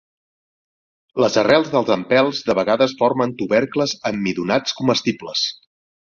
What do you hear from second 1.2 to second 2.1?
Les arrels dels